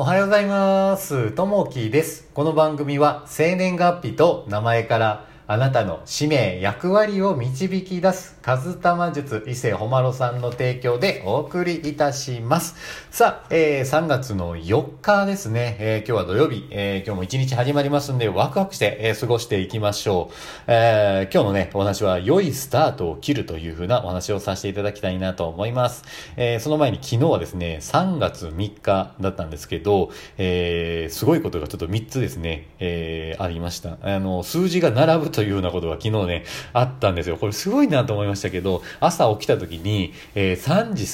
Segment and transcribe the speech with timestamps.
[0.00, 1.32] おはようございます。
[1.32, 2.28] ともきです。
[2.32, 12.76] この番組は生年月日と名前からあなたの使命、役割を導き出す、カズタマ術伊勢ほまろさんの提供でお送りいたします。
[13.10, 15.78] さあ、えー、3月の4日ですね。
[15.80, 20.34] えー、今日は土曜日、えー、今日も一日始まりますんで、ワクワクして、えー、過ごしていきましょう。
[20.66, 26.04] えー、今日のね、お話は、良いスタートを切るというふうなお話をさせていただきたいなと思います。
[26.36, 33.96] えー、その前に昨日はですね、3月3日だったんですけど、えー、すごいことがちょっと3つですね、えー、ありました。
[34.02, 37.36] あの、数字が並ぶとというようなことが昨日ね、あったんですよ。
[37.36, 41.04] これすごいなと思いましたけど、朝起きた時に、えー、3時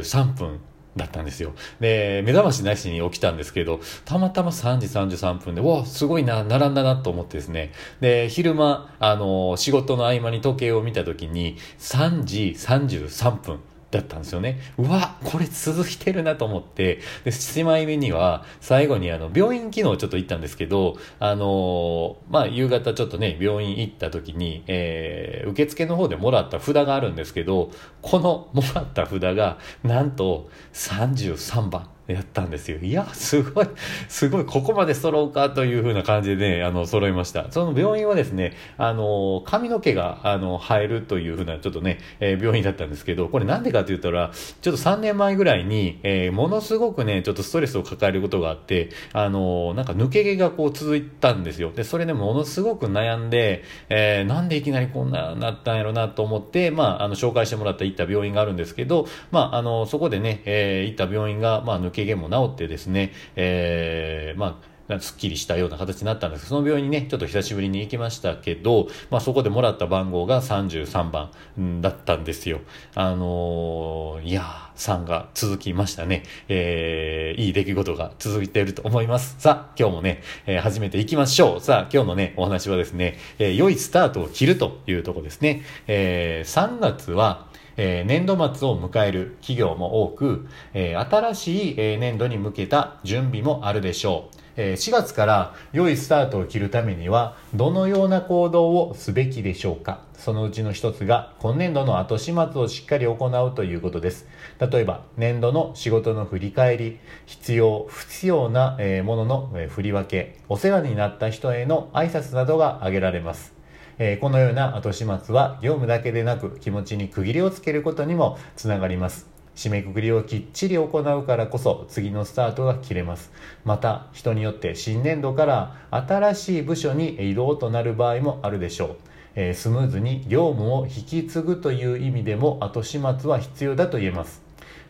[0.00, 0.58] 33分
[0.96, 1.52] だったんですよ。
[1.78, 7.70] で、目覚ましなしに起きたんですけど、たまたま3時33分で、わすごいな、並んだなと思ってですね。
[8.00, 13.60] で、昼間、あの、仕事の合間に時計を見た時に、3時33分。
[13.90, 14.60] だったんですよね。
[14.76, 27.70] うわ、これ続いてるなと思って、で、7枚目には、最後にあの、病院昨日ちょっと行ったんですけど、あのまあ、夕方ちょっとね、病院行った時に、えー、受付の方でもらった札があるんですけど、
[28.02, 31.88] このもらった札が、なんと33番。
[32.08, 32.78] やったんですよ。
[32.78, 33.66] いや、すごい、
[34.08, 37.52] すごい、ここまで揃うかというふうな感じでね、あの、揃いました。
[37.52, 51.72] その病院はですね、あの、髪の毛が、あの、生えるというふうな、ちょっとね、えー、病院だったんですけど、これなんでかと言ったら、ちょっと3年前ぐらいに、えー、ものすごくね、ちょっとストレスを抱えることがあって、あの、なんか抜け毛がこう続いたんですよ。
[51.74, 64.68] で、それでものすごく悩んで、えー、なんでいきなりこんななったんやろなと思って、まあ、あの、紹介してもらった行った病院があるんですけど、まあ、あの、そこでね、えー、行った病院が、まあ、抜け毛も治ってですね、えー、まあ、
[65.00, 72.60] すっきりしたような形になったんですその病院にね、ちょっと久しぶりに行きましたけど、まあそこでもらった番号が33番だったんですよ。
[72.94, 76.22] あのー、いやー、3が続きましたね。
[76.48, 79.36] えー、いい出来事が続いていると思います。
[79.38, 81.60] さあ、今日もね、えー、始めていきましょう。
[81.60, 85.62] さあ、今日のね、お話はですね、えー、良いスタートを切るというとこですね。
[85.86, 87.47] えー、3月は、
[87.78, 94.38] えー、年度末を迎える企業も多く、えー、新しい、え、年度に向けた準備もあるでしょう。
[94.60, 104.26] え4月から良いスタートを切るためには、どのような行動をすべきでしょうかそのうちの一つが、今年度の後始末をしっかり行うということです。
[104.58, 113.57] 例えば、年度の仕事の振り返り、必要、不必要なものの振り分け、お世話になった人への挨拶などが挙げられます。
[114.00, 119.26] えー、このような後始末は業務だけでなく気持ちに区切りをつけることにもつながります。
[119.56, 123.32] 締めくくりをきっちり行うからこそ次のスタートが切れます。
[123.64, 128.96] また人によって新年度から新しい部署に移動となる場合もあるでしょう。
[129.34, 134.42] えー、スムーズに業務を引き継ぐという意味でも後始末は必要だと言えます。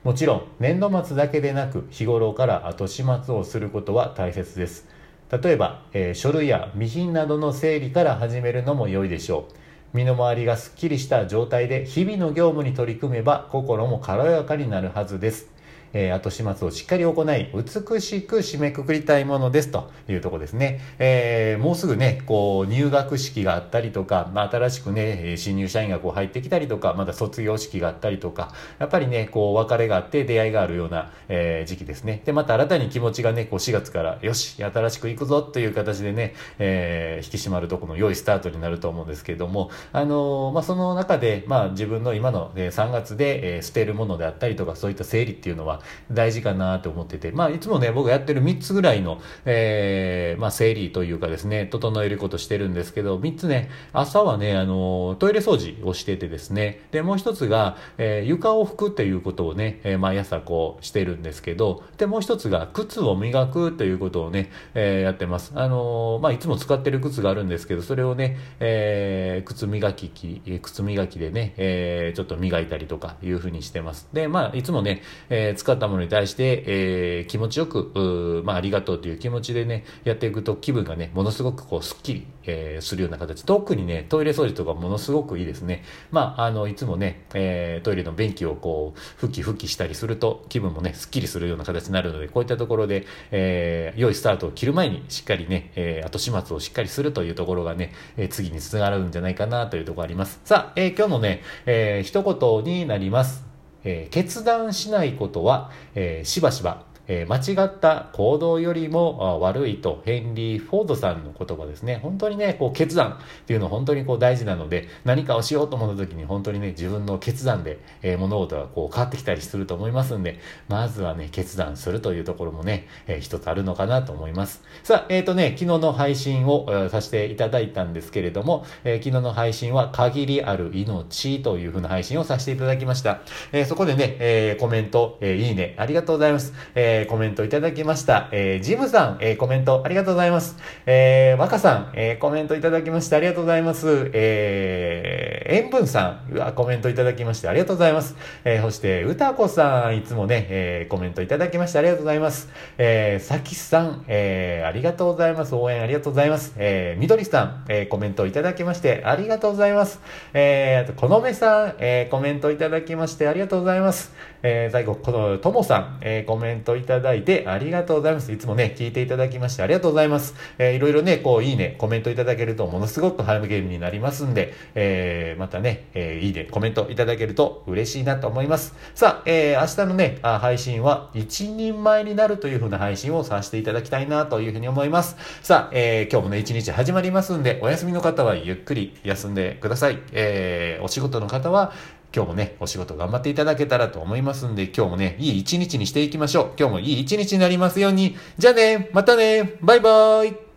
[0.04, 4.86] もちろん年度末だけでなく日頃から後始末をすることは大切です。
[5.30, 9.54] 例えば、えー、書類や備品などの整理から始めるのも良いでしょう。
[9.92, 15.57] 身の回りがすっきりした状態で日々の業務に取り組めば心も軽やかになるはずです。
[15.92, 20.80] えー、後始末をしっかり行い、美しく締めくくりたいものですというとこですね。
[20.98, 32.22] えー、もうすぐね、こう、入学式があったりとか、まあ、新しくね、新入社員がこう入ってきたりとか、まだ卒業式があったりとか、やっぱりね、こう、別れがあって出会いがあるような、えー、時期ですね。
[32.24, 45.77] で、また新たに気持ちがね、こう、4月から、よし、新しく行くぞという形でね、えー、引き締まるとこの良いスタートになると思うんですけれども、あのまあ、その中で、まあ、自分の今の、え3月で、え捨てるものであったりとか、そういった整理っていうのは、
[46.10, 65.52] 大事かなと思ってて、まあ、いつもね、僕がやってる3つぐらいの、えー、まあ、整理というかですね、整えることしてるんですけど、3つね、朝はね、あの、トイレ掃除をしててですね、で、もう一つが、えー、床を拭くっていうことをね、えー、毎朝こうしてるんですけど、で、もう一つが、靴を磨くということをね、えー、やってます。
[65.54, 74.08] あのまあ、いつも使ってる靴があるんですけど、それをね、えー、靴磨き機、靴磨きでね、えー、ちょっと磨いたりとかいうふうにしてます。
[74.12, 83.44] で、まあ、いつもね、えー、使ったものに対して、えー、気持ちよく、まあ、ありがとうという気持ちでね、やっていくと気分がね、ものすごくこう、すっきり、えー、するような形。
[83.44, 85.84] 特にね、トイレ掃除とかものすごくいいですね。
[86.10, 100.40] まあ、あの、いつもね、えー、トイレの便器をこう、ふきふきしたりすると、気分もね、すっきりするような形になるので、こういったところで、えー、良いスタートを切る前に、しっかりね、えー、後始末をしっかりするというところがね、えー、次につながるんじゃないかなというところあります。
[100.44, 103.47] さあ、えー、今日のね、えー、一言になります。
[103.84, 111.98] えー、決断しないことは、えー、しばしば、えー、間違った行動よりも悪いとヘンリー・フォードさんの言葉ですね。
[112.02, 120.38] 本当にね、こう決断っていうのは本当にこう大事なので、何かをしようと思った時に本当にね、自分の決断で、えー、物事がこう変わってきたりすると思いますんで、
[120.68, 124.62] まずはね、決断するというところもね、えー、一つあるのかなと思います。
[124.82, 133.20] さあ、えっ、ー、とね、昨日の配信を、えー、させていただいたんですけれども、えー、昨日の配信は限りある命というふうな配信をさせていただきました。
[133.52, 136.52] えー、そこでね、えー、コメント、えー、いいね、ありがとうございます。
[136.74, 138.28] えー、えコメントいただきました。
[138.32, 140.56] えー、ジムさん、えー、コメントありがとうございます。
[140.86, 144.10] えー、若さん、えー、コメントいただきましてありがとうございます。
[144.12, 148.16] えー、塩分さん、うわ、コメントいただきましてありがとうございます。
[148.44, 152.48] えー、そして、歌子さん、いつもね、えー、コメントいただきましてありがとうございます。
[152.78, 155.54] えー、さきさん、えー、ありがとうございます。
[155.54, 156.54] 応援ありがとうございます。
[156.56, 160.00] えー、みどりさん、えー、コメントいただきましてありがとうございます。
[160.32, 164.12] えー、あと、このめさん、えー、コメントいただきましてありがとうございます。
[164.42, 168.32] えー、最後、この、ともさん、えー、コメントいただいてありがとうございます。
[168.32, 170.34] いつもね、聞いていただきましてありがとうございます。
[170.58, 178.74] えー、いろいろね、こう、いいね、コメントいただけるとものすごく励みになりますんで、えー、またね、えー、いいね、コメントいただけると嬉しいなと思います。
[178.94, 185.16] さあ、えー、明日のね、あ配信は一人前になるという風な配信をさせていただきたいなというふうに思います。
[185.42, 189.98] さあ、えー、今日もね、一日始まりますんで、お休みの方はゆっくり休んでください。
[190.12, 191.72] えー、お仕事の方は、
[192.14, 196.50] 今日もね、お仕事頑張っていただけたらと思いますんで、今日もね、いい一日にしていきましょう。
[196.58, 198.16] 今日もいい一日になりますように。
[198.38, 200.47] じゃあね、またね、バイバーイ